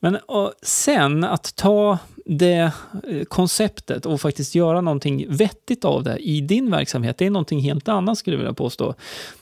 Men 0.00 0.18
sen 0.62 1.24
att 1.24 1.56
ta 1.56 1.98
det 2.28 2.72
eh, 3.08 3.24
konceptet 3.28 4.06
och 4.06 4.20
faktiskt 4.20 4.54
göra 4.54 4.80
någonting 4.80 5.26
vettigt 5.28 5.84
av 5.84 6.02
det 6.02 6.16
i 6.16 6.40
din 6.40 6.70
verksamhet, 6.70 7.18
det 7.18 7.26
är 7.26 7.30
någonting 7.30 7.60
helt 7.60 7.88
annat 7.88 8.18
skulle 8.18 8.34
jag 8.36 8.38
vilja 8.38 8.54
påstå. 8.54 8.94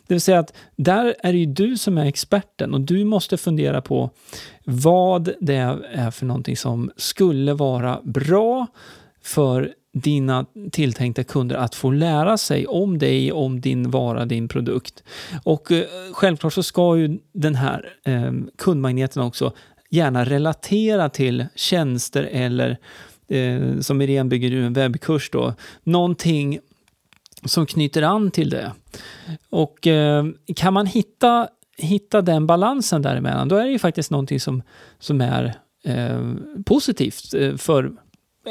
Det 0.06 0.14
vill 0.14 0.20
säga 0.20 0.38
att 0.38 0.52
där 0.76 1.14
är 1.20 1.32
det 1.32 1.38
ju 1.38 1.46
du 1.46 1.76
som 1.76 1.98
är 1.98 2.06
experten 2.06 2.74
och 2.74 2.80
du 2.80 3.04
måste 3.04 3.36
fundera 3.36 3.80
på 3.80 4.10
vad 4.64 5.30
det 5.40 5.78
är 5.92 6.10
för 6.10 6.26
någonting 6.26 6.56
som 6.56 6.90
skulle 6.96 7.54
vara 7.54 8.00
bra 8.04 8.66
för 9.22 9.72
dina 9.92 10.46
tilltänkta 10.72 11.24
kunder 11.24 11.56
att 11.56 11.74
få 11.74 11.90
lära 11.90 12.38
sig 12.38 12.66
om 12.66 12.98
dig, 12.98 13.32
om 13.32 13.60
din 13.60 13.90
vara, 13.90 14.24
din 14.24 14.48
produkt. 14.48 15.02
Och 15.44 15.72
eh, 15.72 15.84
självklart 16.12 16.52
så 16.52 16.62
ska 16.62 16.96
ju 16.96 17.18
den 17.32 17.54
här 17.54 17.92
eh, 18.04 18.32
kundmagneten 18.58 19.22
också 19.22 19.52
gärna 19.90 20.24
relatera 20.24 21.08
till 21.08 21.46
tjänster 21.54 22.28
eller 22.32 22.78
eh, 23.28 23.80
som 23.80 24.02
Irene 24.02 24.28
bygger 24.28 24.52
en 24.52 24.72
webbkurs 24.72 25.30
då, 25.30 25.54
någonting 25.82 26.58
som 27.44 27.66
knyter 27.66 28.02
an 28.02 28.30
till 28.30 28.50
det. 28.50 28.72
Och 29.50 29.86
eh, 29.86 30.24
kan 30.56 30.74
man 30.74 30.86
hitta, 30.86 31.48
hitta 31.78 32.22
den 32.22 32.46
balansen 32.46 33.02
däremellan, 33.02 33.48
då 33.48 33.56
är 33.56 33.64
det 33.64 33.70
ju 33.70 33.78
faktiskt 33.78 34.10
någonting 34.10 34.40
som, 34.40 34.62
som 34.98 35.20
är 35.20 35.54
eh, 35.84 36.32
positivt 36.66 37.34
eh, 37.34 37.56
för 37.56 37.92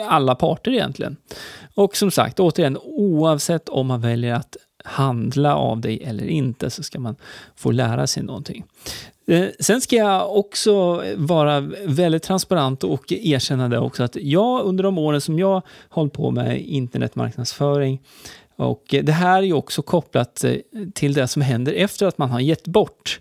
alla 0.07 0.35
parter 0.35 0.71
egentligen. 0.71 1.17
Och 1.75 1.97
som 1.97 2.11
sagt, 2.11 2.39
återigen, 2.39 2.77
oavsett 2.81 3.69
om 3.69 3.87
man 3.87 4.01
väljer 4.01 4.33
att 4.33 4.57
handla 4.85 5.55
av 5.55 5.81
dig 5.81 6.03
eller 6.03 6.27
inte 6.27 6.69
så 6.69 6.83
ska 6.83 6.99
man 6.99 7.15
få 7.55 7.71
lära 7.71 8.07
sig 8.07 8.23
någonting. 8.23 8.65
Eh, 9.27 9.45
sen 9.59 9.81
ska 9.81 9.95
jag 9.95 10.37
också 10.37 11.03
vara 11.15 11.59
väldigt 11.85 12.23
transparent 12.23 12.83
och 12.83 13.11
erkänna 13.11 13.69
det 13.69 13.79
också 13.79 14.03
att 14.03 14.15
jag 14.15 14.65
under 14.65 14.83
de 14.83 14.97
åren 14.97 15.21
som 15.21 15.39
jag 15.39 15.61
hållit 15.89 16.13
på 16.13 16.31
med 16.31 16.61
internetmarknadsföring 16.61 18.01
och 18.55 18.83
det 19.03 19.11
här 19.11 19.37
är 19.37 19.45
ju 19.45 19.53
också 19.53 19.81
kopplat 19.81 20.43
eh, 20.43 20.53
till 20.93 21.13
det 21.13 21.27
som 21.27 21.41
händer 21.41 21.73
efter 21.73 22.05
att 22.05 22.17
man 22.17 22.29
har 22.29 22.39
gett 22.39 22.67
bort 22.67 23.19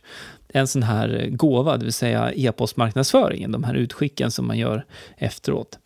en 0.56 0.66
sån 0.66 0.82
här 0.82 1.28
gåva, 1.30 1.76
det 1.76 1.84
vill 1.84 1.92
säga 1.92 2.32
e-postmarknadsföringen, 2.34 3.52
de 3.52 3.64
här 3.64 3.74
utskicken 3.74 4.30
som 4.30 4.46
man 4.46 4.58
gör 4.58 4.84
efteråt. 5.16 5.78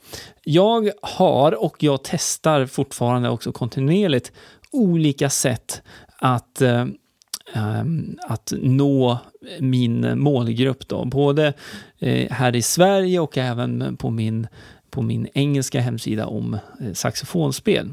Jag 0.44 0.90
har 1.02 1.64
och 1.64 1.82
jag 1.82 2.00
testar 2.04 2.66
fortfarande 2.66 3.28
också 3.28 3.52
kontinuerligt 3.52 4.32
olika 4.72 5.30
sätt 5.30 5.82
att 6.18 6.60
eh, 6.62 6.86
ehm, 7.54 8.18
att 8.22 8.52
nå 8.62 9.18
min 9.60 10.18
målgrupp 10.18 10.88
då, 10.88 11.04
både 11.04 11.52
eh, 11.98 12.30
här 12.30 12.56
i 12.56 12.62
Sverige 12.62 13.20
och 13.20 13.38
även 13.38 13.96
på 13.96 14.10
min, 14.10 14.46
på 14.90 15.02
min 15.02 15.28
engelska 15.34 15.80
hemsida 15.80 16.26
om 16.26 16.54
eh, 16.54 16.92
saxofonspel. 16.92 17.92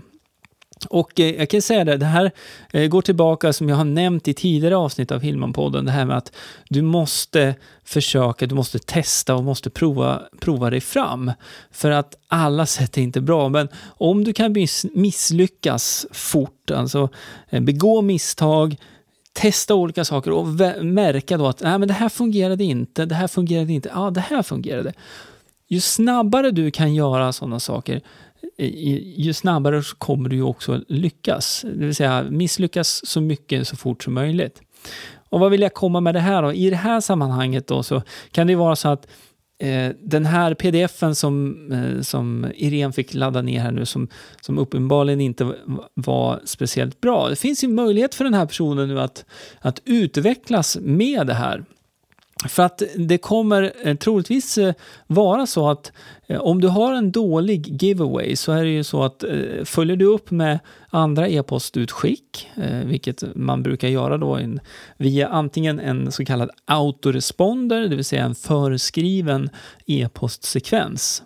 Och 0.89 1.19
eh, 1.19 1.35
jag 1.35 1.49
kan 1.49 1.61
säga 1.61 1.83
det, 1.83 1.97
det 1.97 2.05
här 2.05 2.31
eh, 2.73 2.87
går 2.87 3.01
tillbaka 3.01 3.53
som 3.53 3.69
jag 3.69 3.75
har 3.75 3.83
nämnt 3.83 4.27
i 4.27 4.33
tidigare 4.33 4.77
avsnitt 4.77 5.11
av 5.11 5.21
Hillman-podden, 5.21 5.85
det 5.85 5.91
här 5.91 6.05
med 6.05 6.17
att 6.17 6.31
du 6.69 6.81
måste 6.81 7.55
försöka, 7.83 8.45
du 8.45 8.55
måste 8.55 8.79
testa 8.79 9.35
och 9.35 9.43
måste 9.43 9.69
prova, 9.69 10.21
prova 10.39 10.69
dig 10.69 10.81
fram. 10.81 11.31
För 11.71 11.91
att 11.91 12.15
alla 12.27 12.65
sätt 12.65 12.97
är 12.97 13.01
inte 13.01 13.21
bra, 13.21 13.49
men 13.49 13.67
om 13.97 14.23
du 14.23 14.33
kan 14.33 14.55
misslyckas 14.93 16.05
fort, 16.11 16.71
alltså 16.71 17.09
eh, 17.49 17.61
begå 17.61 18.01
misstag, 18.01 18.75
testa 19.33 19.75
olika 19.75 20.05
saker 20.05 20.31
och 20.31 20.47
märka 20.85 21.37
då 21.37 21.47
att 21.47 21.61
Nej, 21.61 21.79
men 21.79 21.87
det 21.87 21.93
här 21.93 22.09
fungerade 22.09 22.63
inte, 22.63 23.05
det 23.05 23.15
här 23.15 23.27
fungerade 23.27 23.73
inte, 23.73 23.89
ja 23.93 24.09
det 24.09 24.21
här 24.21 24.43
fungerade. 24.43 24.93
Ju 25.67 25.79
snabbare 25.79 26.51
du 26.51 26.71
kan 26.71 26.93
göra 26.93 27.33
sådana 27.33 27.59
saker, 27.59 28.01
ju 28.57 29.33
snabbare 29.33 29.81
kommer 29.97 30.29
du 30.29 30.35
ju 30.35 30.43
också 30.43 30.81
lyckas. 30.87 31.61
Det 31.61 31.85
vill 31.85 31.95
säga 31.95 32.23
misslyckas 32.29 33.05
så 33.05 33.21
mycket 33.21 33.67
så 33.67 33.75
fort 33.75 34.03
som 34.03 34.13
möjligt. 34.13 34.61
Och 35.29 35.39
vad 35.39 35.51
vill 35.51 35.61
jag 35.61 35.73
komma 35.73 35.99
med 35.99 36.15
det 36.15 36.19
här 36.19 36.41
då? 36.41 36.53
I 36.53 36.69
det 36.69 36.75
här 36.75 37.01
sammanhanget 37.01 37.67
då 37.67 37.83
så 37.83 38.01
kan 38.31 38.47
det 38.47 38.55
vara 38.55 38.75
så 38.75 38.87
att 38.87 39.07
Eh, 39.57 39.91
den 39.99 40.25
här 40.25 40.53
pdfen 40.53 41.15
som, 41.15 41.55
eh, 41.71 42.01
som 42.01 42.51
Irene 42.55 42.93
fick 42.93 43.13
ladda 43.13 43.41
ner 43.41 43.59
här 43.59 43.71
nu, 43.71 43.85
som, 43.85 44.07
som 44.41 44.57
uppenbarligen 44.57 45.21
inte 45.21 45.55
var 45.93 46.41
speciellt 46.45 47.01
bra. 47.01 47.29
Det 47.29 47.35
finns 47.35 47.63
ju 47.63 47.67
möjlighet 47.67 48.15
för 48.15 48.23
den 48.23 48.33
här 48.33 48.45
personen 48.45 48.87
nu 48.87 48.99
att, 48.99 49.25
att 49.59 49.81
utvecklas 49.85 50.77
med 50.81 51.27
det 51.27 51.33
här. 51.33 51.65
För 52.43 52.63
att 52.63 52.81
det 52.95 53.17
kommer 53.17 53.73
eh, 53.83 53.95
troligtvis 53.95 54.57
eh, 54.57 54.73
vara 55.07 55.45
så 55.45 55.69
att 55.69 55.91
eh, 56.27 56.39
om 56.39 56.61
du 56.61 56.67
har 56.67 56.93
en 56.93 57.11
dålig 57.11 57.83
giveaway 57.83 58.35
så 58.35 58.51
är 58.51 58.63
det 58.63 58.69
ju 58.69 58.83
så 58.83 59.03
att 59.03 59.23
följer 59.63 59.95
du 59.95 60.05
upp 60.05 60.31
med 60.31 60.59
andra 60.89 61.27
e-postutskick, 61.27 62.49
vilket 62.85 63.23
man 63.35 63.63
brukar 63.63 63.87
göra 63.87 64.17
då 64.17 64.39
via 64.97 65.27
antingen 65.27 65.79
en 65.79 66.11
så 66.11 66.25
kallad 66.25 66.49
autoresponder, 66.65 67.81
det 67.81 67.95
vill 67.95 68.05
säga 68.05 68.23
en 68.23 68.35
föreskriven 68.35 69.49
e-postsekvens, 69.85 71.23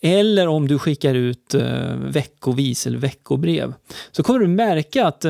eller 0.00 0.48
om 0.48 0.68
du 0.68 0.78
skickar 0.78 1.14
ut 1.14 1.54
veckovis 1.96 2.86
eller 2.86 2.98
veckobrev, 2.98 3.74
så 4.12 4.22
kommer 4.22 4.40
du 4.40 4.46
märka 4.46 5.06
att 5.06 5.24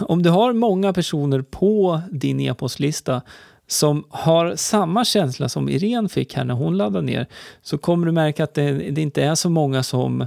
om 0.00 0.22
du 0.22 0.30
har 0.30 0.52
många 0.52 0.92
personer 0.92 1.42
på 1.42 2.00
din 2.10 2.40
e-postlista 2.40 3.22
som 3.68 4.04
har 4.10 4.56
samma 4.56 5.04
känsla 5.04 5.48
som 5.48 5.68
Irene 5.68 6.08
fick 6.08 6.34
här 6.34 6.44
när 6.44 6.54
hon 6.54 6.76
laddade 6.76 7.06
ner 7.06 7.26
så 7.62 7.78
kommer 7.78 8.06
du 8.06 8.12
märka 8.12 8.44
att 8.44 8.54
det, 8.54 8.72
det 8.72 9.00
inte 9.00 9.22
är 9.22 9.34
så 9.34 9.50
många 9.50 9.82
som, 9.82 10.20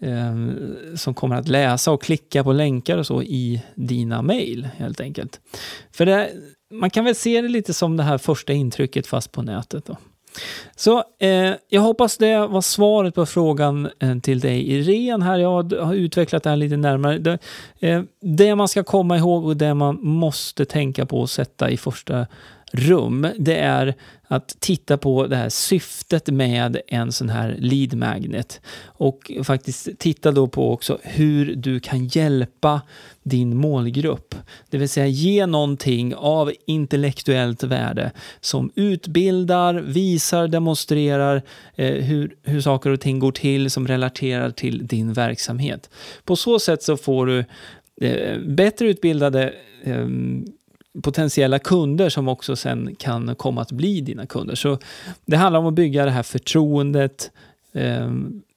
eh, 0.00 0.96
som 0.96 1.14
kommer 1.14 1.36
att 1.36 1.48
läsa 1.48 1.92
och 1.92 2.02
klicka 2.02 2.44
på 2.44 2.52
länkar 2.52 2.98
och 2.98 3.06
så 3.06 3.22
i 3.22 3.62
dina 3.74 4.22
mejl 4.22 4.68
helt 4.76 5.00
enkelt. 5.00 5.40
För 5.92 6.06
det, 6.06 6.30
man 6.70 6.90
kan 6.90 7.04
väl 7.04 7.14
se 7.14 7.42
det 7.42 7.48
lite 7.48 7.74
som 7.74 7.96
det 7.96 8.02
här 8.02 8.18
första 8.18 8.52
intrycket 8.52 9.06
fast 9.06 9.32
på 9.32 9.42
nätet. 9.42 9.86
Då. 9.86 9.96
Så 10.76 11.04
eh, 11.18 11.52
jag 11.68 11.80
hoppas 11.80 12.16
det 12.16 12.46
var 12.46 12.60
svaret 12.60 13.14
på 13.14 13.26
frågan 13.26 13.88
eh, 14.00 14.18
till 14.18 14.40
dig 14.40 14.72
Irene 14.72 15.24
här. 15.24 15.38
Jag 15.38 15.72
har 15.72 15.94
utvecklat 15.94 16.42
det 16.42 16.50
här 16.50 16.56
lite 16.56 16.76
närmare. 16.76 17.18
Det, 17.18 17.38
eh, 17.80 18.02
det 18.20 18.54
man 18.54 18.68
ska 18.68 18.84
komma 18.84 19.16
ihåg 19.16 19.46
och 19.46 19.56
det 19.56 19.74
man 19.74 19.98
måste 20.02 20.64
tänka 20.64 21.06
på 21.06 21.20
och 21.20 21.30
sätta 21.30 21.70
i 21.70 21.76
första 21.76 22.26
rum, 22.72 23.26
det 23.38 23.56
är 23.56 23.94
att 24.30 24.56
titta 24.60 24.96
på 24.96 25.26
det 25.26 25.36
här 25.36 25.48
syftet 25.48 26.26
med 26.26 26.80
en 26.86 27.12
sån 27.12 27.28
här 27.28 27.56
lead 27.58 27.94
magnet 27.94 28.60
och 28.84 29.32
faktiskt 29.44 29.88
titta 29.98 30.32
då 30.32 30.48
på 30.48 30.72
också 30.72 30.98
hur 31.02 31.54
du 31.54 31.80
kan 31.80 32.06
hjälpa 32.06 32.80
din 33.22 33.56
målgrupp. 33.56 34.34
Det 34.70 34.78
vill 34.78 34.88
säga 34.88 35.06
ge 35.06 35.46
någonting 35.46 36.14
av 36.14 36.52
intellektuellt 36.66 37.62
värde 37.62 38.12
som 38.40 38.70
utbildar, 38.74 39.74
visar, 39.74 40.48
demonstrerar 40.48 41.42
eh, 41.76 41.94
hur, 41.94 42.36
hur 42.42 42.60
saker 42.60 42.90
och 42.90 43.00
ting 43.00 43.18
går 43.18 43.32
till 43.32 43.70
som 43.70 43.88
relaterar 43.88 44.50
till 44.50 44.86
din 44.86 45.12
verksamhet. 45.12 45.90
På 46.24 46.36
så 46.36 46.58
sätt 46.58 46.82
så 46.82 46.96
får 46.96 47.26
du 47.26 47.44
eh, 48.00 48.38
bättre 48.38 48.88
utbildade 48.88 49.54
eh, 49.82 50.06
potentiella 51.02 51.58
kunder 51.58 52.08
som 52.08 52.28
också 52.28 52.56
sen 52.56 52.94
kan 52.94 53.34
komma 53.34 53.60
att 53.62 53.72
bli 53.72 54.00
dina 54.00 54.26
kunder. 54.26 54.54
Så 54.54 54.78
det 55.26 55.36
handlar 55.36 55.60
om 55.60 55.66
att 55.66 55.74
bygga 55.74 56.04
det 56.04 56.10
här 56.10 56.22
förtroendet 56.22 57.30
eh, 57.72 58.10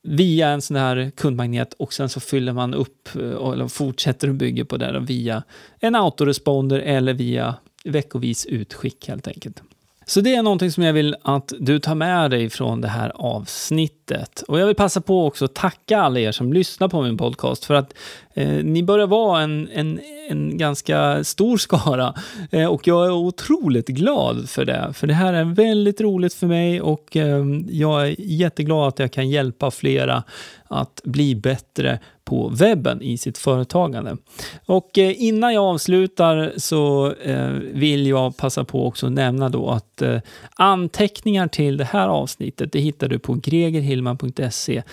via 0.03 0.49
en 0.49 0.61
sån 0.61 0.77
här 0.77 1.11
kundmagnet 1.15 1.73
och 1.73 1.93
sen 1.93 2.09
så 2.09 2.19
fyller 2.19 2.53
man 2.53 2.73
upp 2.73 3.15
eh, 3.15 3.51
eller 3.51 3.67
fortsätter 3.67 4.29
att 4.29 4.35
bygga 4.35 4.65
på 4.65 4.77
det 4.77 4.99
via 4.99 5.43
en 5.79 5.95
autoresponder 5.95 6.79
eller 6.79 7.13
via 7.13 7.55
veckovis 7.83 8.45
utskick 8.45 9.07
helt 9.07 9.27
enkelt. 9.27 9.61
Så 10.11 10.21
det 10.21 10.35
är 10.35 10.43
någonting 10.43 10.71
som 10.71 10.83
jag 10.83 10.93
vill 10.93 11.15
att 11.21 11.53
du 11.59 11.79
tar 11.79 11.95
med 11.95 12.31
dig 12.31 12.49
från 12.49 12.81
det 12.81 12.87
här 12.87 13.11
avsnittet. 13.15 14.43
Och 14.47 14.59
jag 14.59 14.67
vill 14.67 14.75
passa 14.75 15.01
på 15.01 15.25
också 15.25 15.45
att 15.45 15.55
tacka 15.55 15.99
alla 15.99 16.19
er 16.19 16.31
som 16.31 16.53
lyssnar 16.53 16.87
på 16.87 17.01
min 17.01 17.17
podcast 17.17 17.65
för 17.65 17.73
att 17.73 17.93
eh, 18.33 18.47
ni 18.47 18.83
börjar 18.83 19.07
vara 19.07 19.41
en, 19.41 19.69
en, 19.73 19.99
en 20.29 20.57
ganska 20.57 21.23
stor 21.23 21.57
skara 21.57 22.13
eh, 22.51 22.65
och 22.65 22.87
jag 22.87 23.05
är 23.05 23.11
otroligt 23.11 23.87
glad 23.87 24.49
för 24.49 24.65
det. 24.65 24.93
För 24.93 25.07
det 25.07 25.13
här 25.13 25.33
är 25.33 25.43
väldigt 25.43 26.01
roligt 26.01 26.33
för 26.33 26.47
mig 26.47 26.81
och 26.81 27.15
eh, 27.15 27.45
jag 27.69 28.07
är 28.07 28.15
jätteglad 28.17 28.87
att 28.87 28.99
jag 28.99 29.11
kan 29.11 29.29
hjälpa 29.29 29.71
flera 29.71 30.23
att 30.67 31.01
bli 31.03 31.35
bättre 31.35 31.99
på 32.31 32.49
webben 32.49 33.01
i 33.01 33.17
sitt 33.17 33.37
företagande. 33.37 34.17
Och 34.65 34.97
eh, 34.97 35.23
innan 35.23 35.53
jag 35.53 35.63
avslutar 35.63 36.53
så 36.57 37.13
eh, 37.13 37.49
vill 37.73 38.07
jag 38.07 38.37
passa 38.37 38.63
på 38.63 38.87
också 38.87 39.05
att 39.05 39.11
nämna 39.11 39.49
då 39.49 39.69
att 39.69 40.01
eh, 40.01 40.19
anteckningar 40.55 41.47
till 41.47 41.77
det 41.77 41.83
här 41.83 42.07
avsnittet 42.07 42.71
det 42.71 42.79
hittar 42.79 43.07
du 43.07 43.19
på 43.19 43.33
gregerhillman.se 43.33 44.83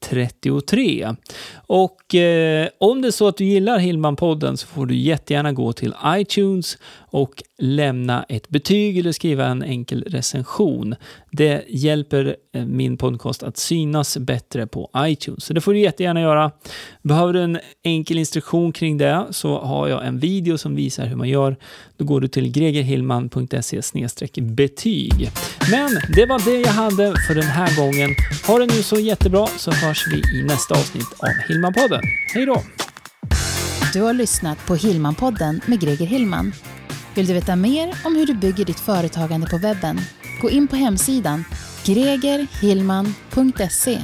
33. 0.00 1.14
Och 1.66 2.14
om 2.78 3.02
det 3.02 3.08
är 3.08 3.10
så 3.10 3.28
att 3.28 3.36
du 3.36 3.44
gillar 3.44 3.78
Hillman-podden 3.78 4.56
så 4.56 4.66
får 4.66 4.86
du 4.86 4.96
jättegärna 4.96 5.52
gå 5.52 5.72
till 5.72 5.94
iTunes 6.06 6.78
och 7.10 7.42
lämna 7.58 8.22
ett 8.28 8.48
betyg 8.48 8.98
eller 8.98 9.12
skriva 9.12 9.46
en 9.46 9.62
enkel 9.62 10.04
recension. 10.06 10.94
Det 11.30 11.64
hjälper 11.68 12.36
min 12.52 12.96
podcast 12.96 13.42
att 13.42 13.56
synas 13.56 14.18
bättre 14.18 14.66
på 14.66 14.90
iTunes. 14.96 15.44
Så 15.44 15.52
det 15.52 15.60
får 15.60 15.72
du 15.72 15.78
jättegärna 15.78 16.17
göra. 16.20 16.50
Behöver 17.02 17.32
du 17.32 17.42
en 17.42 17.58
enkel 17.84 18.18
instruktion 18.18 18.72
kring 18.72 18.98
det 18.98 19.26
så 19.30 19.60
har 19.60 19.88
jag 19.88 20.06
en 20.06 20.18
video 20.18 20.58
som 20.58 20.74
visar 20.74 21.06
hur 21.06 21.16
man 21.16 21.28
gör. 21.28 21.56
Då 21.96 22.04
går 22.04 22.20
du 22.20 22.28
till 22.28 22.52
gregerhillman.se 22.52 24.42
betyg. 24.42 25.30
Men 25.70 25.90
det 26.16 26.26
var 26.26 26.44
det 26.44 26.60
jag 26.60 26.72
hade 26.72 27.14
för 27.26 27.34
den 27.34 27.44
här 27.44 27.76
gången. 27.76 28.10
Ha 28.46 28.58
det 28.58 28.66
nu 28.66 28.82
så 28.82 28.96
jättebra 28.96 29.46
så 29.46 29.70
hörs 29.70 30.06
vi 30.06 30.38
i 30.38 30.42
nästa 30.42 30.74
avsnitt 30.74 31.14
av 31.18 31.30
Hillmanpodden. 31.48 32.02
Hej 32.34 32.46
då! 32.46 32.62
Du 33.92 34.02
har 34.02 34.12
lyssnat 34.12 34.66
på 34.66 34.74
Hillmanpodden 34.74 35.60
med 35.66 35.80
Greger 35.80 36.06
Hillman. 36.06 36.52
Vill 37.14 37.26
du 37.26 37.34
veta 37.34 37.56
mer 37.56 37.94
om 38.04 38.16
hur 38.16 38.26
du 38.26 38.34
bygger 38.34 38.64
ditt 38.64 38.80
företagande 38.80 39.46
på 39.46 39.58
webben? 39.58 40.00
Gå 40.40 40.50
in 40.50 40.68
på 40.68 40.76
hemsidan 40.76 41.44
gregerhillman.se 41.88 43.98